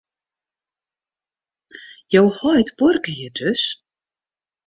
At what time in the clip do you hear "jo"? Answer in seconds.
2.15-2.23